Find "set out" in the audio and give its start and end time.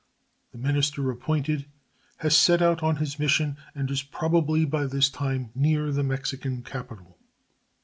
2.35-2.81